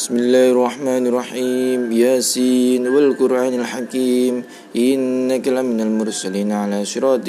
بسم 0.00 0.16
الله 0.16 0.50
الرحمن 0.56 1.06
الرحيم. 1.06 1.92
ياسين 1.92 2.88
والقرآن 2.88 3.52
الحكيم. 3.60 4.42
إنك 4.76 5.48
لمن 5.48 5.80
المرسلين 5.80 6.52
على 6.52 6.84
صراط 6.84 7.28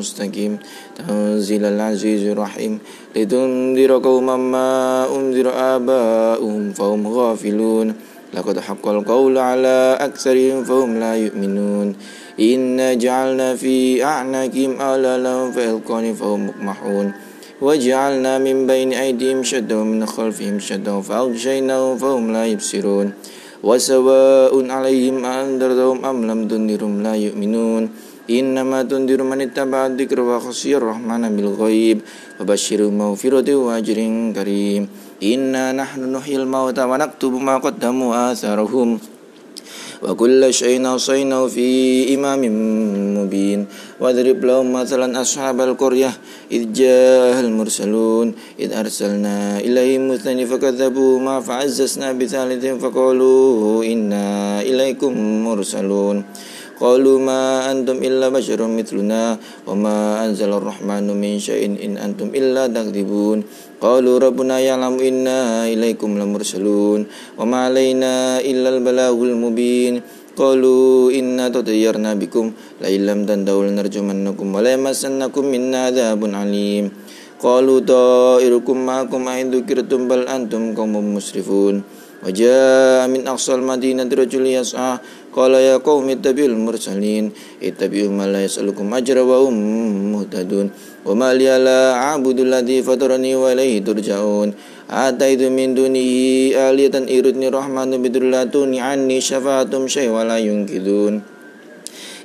مستقيم. 0.00 0.58
تنزيل 0.96 1.64
العزيز 1.64 2.32
الرحيم. 2.32 2.78
لتنذر 3.16 3.98
قوما 3.98 4.36
ما 4.36 5.04
أنذر 5.16 5.52
آباؤهم 5.52 6.72
فهم 6.72 7.08
غافلون. 7.08 7.94
لقد 8.34 8.60
حق 8.60 8.88
القول 8.88 9.38
على 9.38 9.98
أكثرهم 10.00 10.64
فهم 10.64 10.96
لا 10.96 11.12
يؤمنون. 11.16 11.94
إنا 12.40 12.94
جعلنا 12.94 13.54
في 13.60 14.04
أعناقهم 14.04 14.80
آلالا 14.80 15.50
فألقاني 15.50 16.14
فهم 16.14 16.46
مقمحون. 16.46 17.31
وجعلنا 17.62 18.42
من 18.42 18.66
بين 18.66 18.90
أيديهم 18.90 19.46
شدا 19.46 19.78
ومن 19.78 20.02
خلفهم 20.02 20.58
شدا 20.58 20.98
فأغشيناهم 21.00 21.94
فهم 22.02 22.24
لا 22.34 22.42
يبصرون. 22.50 23.06
وسواء 23.62 24.54
عليهم 24.70 25.16
أنذرتهم 25.22 25.98
أم 26.02 26.18
لم 26.26 26.40
تنذرهم 26.50 26.94
لا 27.06 27.14
يؤمنون. 27.14 27.82
إنما 28.30 28.82
تنذر 28.82 29.22
من 29.22 29.40
اتبع 29.46 29.86
الذكر 29.86 30.18
وخشي 30.20 30.76
الرحمن 30.76 31.22
بالغيب 31.36 31.98
وبشر 32.40 32.80
مغفرة 32.90 33.48
وأجر 33.54 33.98
كريم. 34.34 34.82
إنا 35.22 35.64
نحن 35.72 36.00
نحيي 36.12 36.36
الموتى 36.42 36.82
ونكتب 36.82 37.32
ما 37.38 37.62
قدموا 37.62 38.10
آثارهم. 38.32 38.88
وكل 40.02 40.54
شيء 40.54 40.86
أوصيناه 40.86 41.46
في 41.46 41.68
إمام 42.14 42.42
مبين. 43.18 43.66
واضرب 44.00 44.44
لهم 44.44 44.72
مثلا 44.72 45.20
أصحاب 45.20 45.60
القرية 45.60 46.10
إذ 46.52 46.72
جاء 46.72 47.40
المرسلون 47.40 48.34
إذ 48.60 48.72
أرسلنا 48.72 49.60
إليهم 49.60 50.08
مثنين 50.08 50.46
فكذبوهما 50.46 51.40
فعززنا 51.40 52.12
بثالث 52.12 52.64
فقالوا 52.82 53.84
إنا 53.84 54.26
إليكم 54.62 55.12
مرسلون. 55.44 56.24
qalu 56.82 57.22
ma 57.22 57.70
antum 57.70 58.02
illa 58.02 58.26
basharun 58.34 58.74
mithluna 58.74 59.38
wa 59.38 59.74
ma 59.78 59.96
anzal 60.18 60.58
arrahmanu 60.58 61.14
min 61.14 61.38
syai'in 61.38 61.78
in 61.78 61.94
antum 61.94 62.34
illa 62.34 62.66
dakdibun 62.66 63.46
qalu 63.78 64.18
rabbuna 64.18 64.58
ya'lamu 64.58 64.98
inna 64.98 65.70
ilaikum 65.70 66.18
lamursalun 66.18 67.06
wa 67.38 67.46
ma 67.46 67.70
alaina 67.70 68.42
illa 68.42 68.74
albalaghul 68.74 69.38
mubin. 69.38 70.02
Qalu 70.32 71.12
inna 71.12 71.52
tatayyarna 71.52 72.16
bikum 72.16 72.56
la 72.80 72.88
illam 72.88 73.28
tandawul 73.28 73.68
narjumannakum 73.68 74.48
wa 74.48 74.64
la 74.64 74.72
yamassannakum 74.80 75.44
minna 75.44 75.92
adhabun 75.92 76.32
alim. 76.32 76.88
Qalu 77.36 77.84
ta'irukum 77.84 78.80
ma'akum 78.80 79.28
a'indukirtum 79.28 80.08
bal 80.08 80.24
antum 80.32 80.72
kaumum 80.72 81.20
musrifun. 81.20 81.84
وجاء 82.25 83.07
من 83.07 83.21
أقصى 83.27 83.53
المدينة 83.55 84.09
رجل 84.09 84.45
يسعى 84.45 84.97
قال 85.35 85.53
يا 85.53 85.77
قوم 85.77 86.09
اتبعوا 86.09 86.47
المرسلين 86.47 87.25
اتبعوا 87.63 88.09
ما 88.09 88.25
لا 88.25 88.43
يسألكم 88.43 88.85
أجرا 88.93 89.21
وهم 89.21 89.55
مهتدون 90.11 90.67
وما 91.05 91.29
لي 91.33 91.49
لا 91.61 91.93
أعبد 91.93 92.37
الذي 92.39 92.77
فطرني 92.83 93.35
وإليه 93.35 93.85
ترجعون 93.85 94.49
آتيت 94.89 95.41
من 95.51 95.75
دونه 95.75 96.07
آلية 96.55 96.95
إردني 96.95 97.47
الرحمن 97.47 97.89
بدر 98.03 98.23
لا 98.23 98.43
تغني 98.43 98.79
عني 98.81 99.21
شفاعتهم 99.21 99.87
شيء 99.87 100.09
ولا 100.09 100.37
ينقذون 100.37 101.13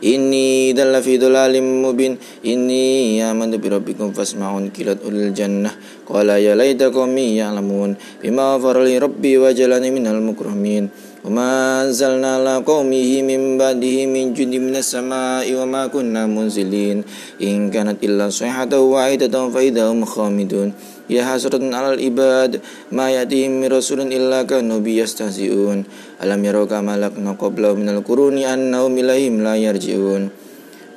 Inni 0.02 0.74
idan 0.74 0.94
lafi 0.94 1.18
dhalalim 1.18 1.85
mubin. 1.85 2.18
Inni 2.44 3.22
amantu 3.22 3.58
bi 3.62 3.68
rabbikum 3.69 4.13
fasma'un 4.13 4.69
kilat 4.69 5.02
ulil 5.02 5.34
jannah. 5.34 5.74
Qala 6.06 6.38
ya 6.38 6.53
laytakum 6.53 7.13
ya'lamun. 7.18 7.97
Bima 8.22 8.58
farali 8.62 8.97
rabbi 9.00 9.38
wa 9.38 9.50
jalani 9.53 9.90
minal 9.90 10.22
mukrimin 10.22 10.90
وما 11.27 11.50
أنزلنا 11.87 12.31
على 12.37 12.55
قومه 12.66 13.10
من 13.22 13.59
بعده 13.59 13.97
من 14.06 14.34
جند 14.34 14.55
من 14.59 14.75
السماء 14.77 15.47
وما 15.55 15.87
كنا 15.87 16.27
منزلين 16.27 17.05
إن 17.43 17.71
كانت 17.71 18.03
إلا 18.03 18.27
صيحة 18.31 18.75
واحدة 18.75 19.31
فإذا 19.31 19.83
هم 19.87 20.05
خامدون 20.05 20.69
يا 21.10 21.22
حسرة 21.22 21.62
على 21.62 21.94
العباد 21.94 22.60
ما 22.93 23.06
يأتيهم 23.10 23.60
من 23.60 23.69
رسول 23.71 24.00
إلا 24.10 24.43
كانوا 24.43 24.78
بيستهزئون 24.83 25.78
ألم 26.22 26.41
يروا 26.44 26.66
كما 26.66 26.99
لقنا 26.99 27.33
قبله 27.38 27.72
من 27.75 27.88
القرون 27.88 28.38
أنهم 28.38 28.93
إليهم 28.99 29.34
لا 29.47 29.55
يرجعون 29.56 30.22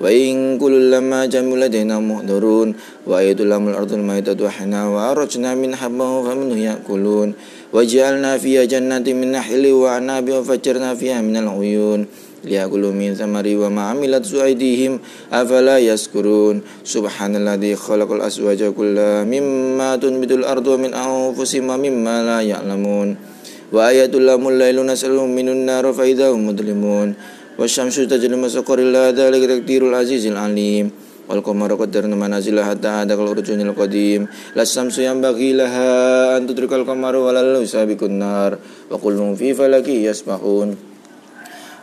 وإن 0.01 0.59
كل 0.59 0.91
لما 0.91 1.27
جمع 1.27 1.57
لدينا 1.57 2.01
محضرون 2.01 2.69
وأيد 3.07 3.41
لهم 3.41 3.69
الأرض 3.69 3.93
الميتة 3.93 4.45
وحنا 4.45 4.89
وأرجنا 4.89 5.55
من 5.55 5.77
حبه 5.77 6.11
فمنه 6.23 6.57
يأكلون 6.57 7.29
وجعلنا 7.73 8.39
فيها 8.39 8.65
جنات 8.65 9.09
من 9.09 9.33
نحل 9.33 9.65
وعناب 9.73 10.31
وفجرنا 10.31 10.95
فيها 10.95 11.21
من 11.21 11.37
العيون 11.37 12.07
ليأكلوا 12.45 12.93
من 12.93 13.15
ثمر 13.15 13.47
وما 13.47 13.83
عملت 13.83 14.35
أيديهم 14.35 15.01
أفلا 15.33 15.79
يذكرون 15.79 16.57
سبحان 16.85 17.37
الذي 17.37 17.77
خلق 17.77 18.13
الأزواج 18.13 18.65
كلها 18.73 19.25
مما 19.25 19.97
تنبت 19.97 20.33
الأرض 20.33 20.67
ومن 20.67 20.95
أنفسهم 20.95 21.65
ومما 21.71 22.17
لا 22.25 22.41
يعلمون. 22.41 23.09
وآية 23.73 24.11
لهم 24.11 24.49
الليل 24.49 24.87
نسألهم 24.87 25.31
من 25.31 25.49
النار 25.49 25.93
فإذا 25.93 26.31
هم 26.31 26.49
مظلمون. 26.49 27.09
والشمس 27.61 27.97
تجري 28.09 28.37
مسقر 28.41 28.79
الله 28.81 29.13
ذلك 29.21 29.43
تقدير 29.53 29.85
العزيز 29.89 30.33
العليم. 30.33 30.87
والقمر 31.29 31.71
قدرنا 31.75 32.17
منازل 32.17 32.57
حتى 32.59 32.89
عاد 32.89 33.13
كالأرجون 33.13 33.61
القديم. 33.61 34.27
لا 34.57 34.63
الشمس 34.63 34.99
ينبغي 34.99 35.53
لها 35.53 35.89
أن 36.37 36.49
تدرك 36.49 36.73
القمر 36.73 37.15
ولا 37.17 37.41
الليل 37.41 37.69
سابق 37.69 38.01
النار 38.03 38.59
وكلهم 38.91 39.35
في 39.37 39.55
فلك 39.55 39.89
يسبحون. 39.89 40.90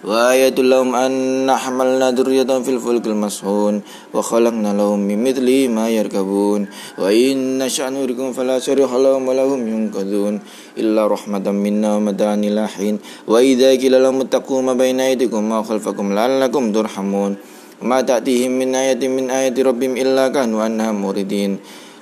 وآية 0.07 0.56
لهم 0.56 0.95
أن 0.95 1.51
حملنا 1.51 2.12
ذرية 2.12 2.47
في 2.63 2.72
الفلك 2.72 3.06
المسحون 3.07 3.81
وخلقنا 4.16 4.72
لهم 4.79 5.00
من 5.00 5.18
مثله 5.23 5.68
ما 5.68 5.90
يركبون 5.90 6.62
وإن 6.97 7.35
نشأ 7.59 7.90
نوركم 7.91 8.31
فلا 8.31 8.59
صريخ 8.59 8.88
لهم 8.96 9.28
ولا 9.28 9.44
هم 9.44 9.67
ينقذون 9.67 10.40
إلا 10.78 11.07
رحمة 11.07 11.51
منا 11.51 11.90
ومتاعا 11.96 12.35
إلى 12.35 12.63
حين. 12.67 12.96
وإذا 13.28 13.69
قيل 13.69 14.03
لهم 14.03 14.22
اتقوا 14.22 14.62
ما 14.62 14.73
بين 14.73 15.00
أيديكم 15.00 15.51
وخلفكم 15.51 16.06
لعلكم 16.16 16.63
ترحمون. 16.72 17.31
وما 17.81 18.01
تأتيهم 18.01 18.51
من 18.51 18.75
آية 18.75 19.07
من 19.07 19.29
آية 19.29 19.53
ربهم 19.59 19.94
إلا 19.97 20.28
كانوا 20.28 20.63
عنها 20.63 20.91
موردين 20.91 21.57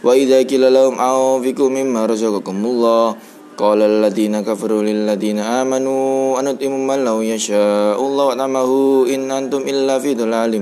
وإذا 0.06 0.38
قيل 0.46 0.74
لهم 0.74 0.96
أنفقوا 1.00 1.70
مما 1.70 2.06
رزقكم 2.06 2.58
الله 2.66 3.16
قال 3.56 3.80
الذين 3.82 4.44
كفروا 4.44 4.84
للذين 4.84 5.40
آمنوا 5.40 6.40
أنطعم 6.40 6.88
من 6.88 7.00
لو 7.08 7.22
يشاء 7.22 7.96
الله 7.96 8.26
أطعمه 8.34 8.72
إن 9.16 9.32
أنتم 9.32 9.62
إلا 9.64 10.00
في 10.00 10.12
ضلال 10.16 10.54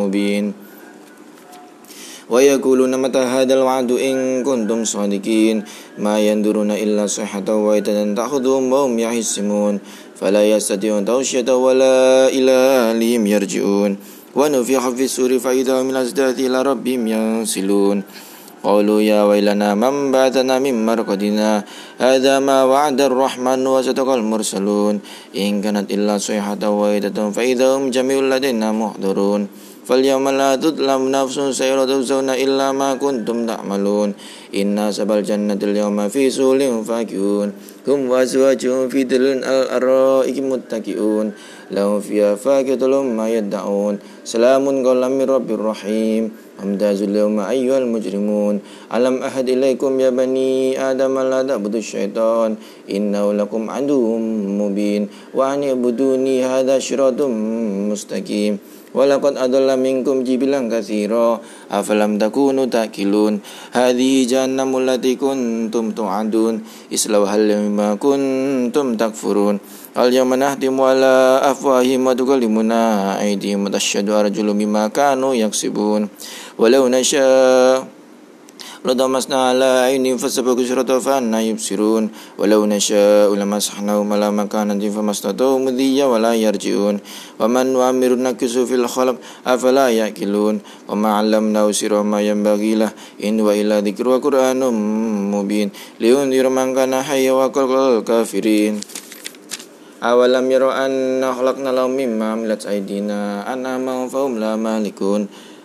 مبين. 0.00 0.52
ويقولون 2.30 2.92
متى 2.96 3.18
هذا 3.18 3.54
الوعد 3.54 3.90
إن 3.92 4.44
كنتم 4.44 4.84
صادقين؟ 4.84 5.56
ما 5.98 6.20
ينظرون 6.20 6.70
إلا 6.70 7.06
صحة 7.06 7.48
وإذا 7.48 8.14
تأخذهم 8.14 8.72
وهم 8.72 8.98
يحسمون 8.98 9.80
فلا 10.20 10.42
يستطيعون 10.44 11.04
توشية 11.04 11.48
ولا 11.48 12.28
إلى 12.28 12.56
أهلهم 12.92 13.26
يرجعون. 13.26 13.96
ونفخ 14.36 14.84
في 14.88 15.04
السور 15.04 15.38
فإذا 15.38 15.82
من 15.82 15.90
الأجداث 15.90 16.36
إلى 16.40 16.62
ربهم 16.62 17.02
ينسلون. 17.08 18.27
قالوا 18.64 19.00
يا 19.00 19.22
ويلنا 19.22 19.74
من 19.74 20.10
بعثنا 20.10 20.58
من 20.58 20.86
مرقدنا؟ 20.86 21.64
هذا 21.98 22.34
ما 22.38 22.64
وعد 22.64 23.00
الرحمن 23.00 23.66
وصدق 23.66 24.08
المرسلون. 24.08 24.94
إن 25.36 25.62
كانت 25.62 25.86
إلا 25.90 26.18
صيحة 26.18 26.62
واحدة 26.62 27.30
فإذا 27.30 27.66
هم 27.76 27.90
جميع 27.90 28.18
لدينا 28.20 28.72
محضرون. 28.72 29.42
فاليوم 29.88 30.28
لا 30.28 30.56
تظلم 30.56 31.08
نفس 31.08 31.36
سيرا 31.56 31.84
تجزون 31.88 32.28
إلا 32.30 32.72
ما 32.72 32.94
كنتم 33.00 33.46
تعملون. 33.46 34.10
إن 34.52 34.76
سب 34.92 35.10
الجنة 35.12 35.60
اليوم 35.62 36.08
في 36.08 36.30
سول 36.30 36.60
فاكهون. 36.84 37.48
هم 37.88 38.00
وأزواجهم 38.10 38.88
في 38.88 39.04
دل 39.08 39.40
الأرائك 39.40 40.36
متكئون. 40.38 41.26
لهم 41.70 42.00
فيها 42.00 42.34
فاكهة 42.34 43.02
ما 43.02 43.26
يدعون. 43.30 43.98
سلام 44.24 44.64
قولا 44.84 45.08
من 45.08 45.24
رب 45.24 45.48
رحيم. 45.48 46.47
Amdazul 46.58 47.14
yawma 47.14 47.46
ayyuhal 47.54 47.86
mujrimun. 47.86 48.58
Alam 48.90 49.22
ahad 49.22 49.46
ilaikum 49.46 49.94
ya 50.02 50.10
bani 50.10 50.74
Adam 50.74 51.14
aladak 51.14 51.62
da'budu 51.62 51.78
syaitan. 51.78 52.58
Innau 52.90 53.30
lakum 53.30 53.70
aduhum 53.70 54.58
mubin. 54.58 55.06
Wa 55.30 55.54
ani'buduni 55.54 56.42
hadha 56.42 56.82
syiratum 56.82 57.30
mustaqim. 57.94 58.58
Walakad 58.90 59.38
adalla 59.38 59.78
minkum 59.78 60.26
jibilan 60.26 60.66
kathira. 60.66 61.38
Afalam 61.70 62.18
takunu 62.18 62.66
takilun 62.66 63.38
Hadhi 63.70 64.26
jannamul 64.26 64.82
latikuntum 64.82 65.94
tu'adun. 65.94 66.66
Islawhal 66.90 67.46
yawma 67.46 67.94
kuntum 68.02 68.98
takfurun. 68.98 69.62
اليوم 69.97 70.33
نهتم 70.33 70.81
على 70.81 71.41
أفواههم 71.43 72.07
وتكلمنا 72.07 72.79
أيديهم 73.21 73.65
وتشهد 73.65 74.09
أرجل 74.09 74.47
بما 74.53 74.87
كانوا 74.87 75.33
يكسبون 75.35 76.01
ولو 76.57 76.87
نشاء 76.87 77.87
لطمسنا 78.85 79.37
على 79.49 79.69
عينهم 79.87 80.17
فسبقوا 80.17 80.63
شرطا 80.63 80.99
فأنا 80.99 81.41
يبصرون 81.41 82.09
ولو 82.37 82.65
نشاء 82.65 83.31
لمسحناهم 83.35 84.13
على 84.13 84.31
مكانة 84.31 84.89
فما 84.89 85.11
استطاعوا 85.11 85.59
مذيا 85.59 86.05
ولا 86.05 86.35
يرجعون 86.35 86.99
ومن 87.39 87.65
نؤمر 87.73 88.11
نكس 88.15 88.57
في 88.57 88.75
الخلق 88.75 89.15
أفلا 89.47 89.89
يأكلون 89.89 90.55
وما 90.89 91.09
علمناه 91.17 91.71
سر 91.71 92.03
ما 92.03 92.19
ينبغي 92.21 92.75
له 92.75 92.91
إن 93.23 93.41
وإلا 93.41 93.79
ذكر 93.87 94.07
وقرآن 94.07 94.59
مبين 95.31 95.69
لينذر 95.99 96.49
من 96.49 96.75
كان 96.75 96.93
حيا 97.07 97.31
وقل 97.31 97.71
الكافرين 97.71 98.73
أولم 100.03 100.45
يروا 100.51 100.85
أن 100.85 101.23
خلقنا 101.37 101.69
لهم 101.69 101.91
مما 101.95 102.25
عملت 102.31 102.65
أيدينا 102.65 103.53
أنعاما 103.53 104.07
فهم 104.07 104.39
لا 104.39 104.55
مالكون 104.55 105.21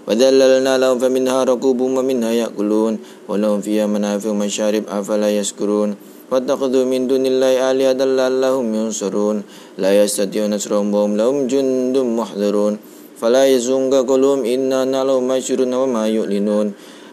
وذللنا 0.08 0.78
لهم 0.78 0.98
فمنها 0.98 1.44
ركوبهم 1.44 1.92
ومنها 1.98 2.32
يأكلون 2.32 2.94
ولهم 3.28 3.60
فيها 3.60 3.86
منافع 3.86 4.30
ومشارب 4.30 4.84
أفلا 4.88 5.28
يشكرون 5.38 5.90
واتخذوا 6.30 6.84
من 6.84 7.08
دون 7.10 7.24
الله 7.26 7.52
آلهة 7.70 8.00
لعلهم 8.04 8.66
ينصرون 8.74 9.36
لا 9.82 9.90
يستطيعون 10.02 10.54
نصرهم 10.54 10.94
وهم 10.94 11.12
لهم 11.16 11.36
جند 11.52 11.96
محضرون 11.98 12.74
فلا 13.20 13.42
يزنك 13.52 13.94
قلوبهم 14.10 14.44
إنا 14.44 14.84
نعلم 14.84 15.28
ما 15.28 15.36
يشرون 15.36 15.72
وما 15.74 16.04
يعلنون 16.08 16.66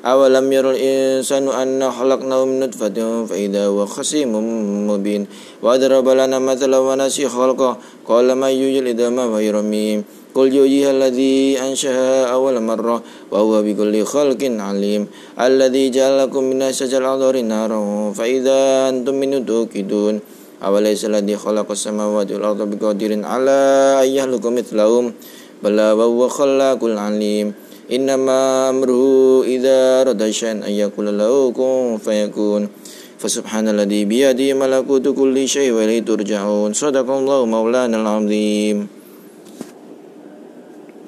أولم 0.05 0.53
ير 0.53 0.71
الإنسان 0.71 1.49
أن 1.49 1.91
خلقناه 1.91 2.45
من 2.45 2.61
نطفة 2.61 3.27
فإذا 3.27 3.67
هو 3.67 3.87
خصيم 3.87 4.33
مبين 4.91 5.27
وضرب 5.63 6.09
لنا 6.09 6.39
مثلا 6.39 6.79
ونسي 6.79 7.29
خلقه 7.29 7.77
قال 8.09 8.33
ما 8.33 8.51
يوجد 8.51 8.83
الإدام 8.83 9.19
وهي 9.19 9.51
رميم 9.51 10.05
قل 10.35 10.47
يحييها 10.57 10.91
الذي 10.91 11.61
أنشأها 11.61 12.33
أول 12.33 12.61
مرة 12.63 13.03
وهو 13.31 13.63
بكل 13.63 14.05
خلق 14.05 14.43
عليم 14.43 15.07
الذي 15.41 15.91
جعل 15.91 16.19
لكم 16.19 16.43
من 16.45 16.63
الشجر 16.63 16.99
الأخضر 16.99 17.41
نارا 17.41 18.13
فإذا 18.13 18.89
أنتم 18.89 19.15
منه 19.15 19.39
توقدون 19.39 20.21
أوليس 20.65 21.05
الذي 21.05 21.37
خلق 21.37 21.71
السماوات 21.71 22.33
والأرض 22.33 22.61
بقادر 22.71 23.25
على 23.25 23.59
أن 24.03 24.09
يخلق 24.09 24.45
مثلهم 24.47 25.13
بلى 25.63 25.93
وهو 25.93 26.29
خلاق 26.29 26.85
العليم 26.85 27.53
إنما 27.92 28.70
أمره 28.70 29.04
إذا 29.44 30.02
أراد 30.02 30.30
شيئا 30.30 30.66
أن 30.68 30.74
يقول 30.74 31.18
له 31.18 31.52
كن 31.52 31.98
فيكون 32.06 32.62
فسبحان 33.20 33.66
الذي 33.70 34.06
بيده 34.06 34.54
ملكوت 34.54 35.08
كل 35.08 35.48
شيء 35.48 35.72
وإليه 35.72 36.00
ترجعون 36.00 36.74
صدق 36.74 37.08
الله 37.10 37.46
مولانا 37.46 37.98
العظيم 38.02 38.88